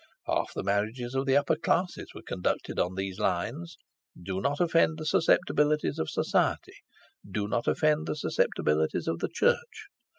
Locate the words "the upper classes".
1.27-2.07